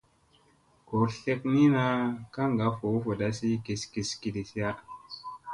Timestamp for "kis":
3.65-3.81, 3.93-4.09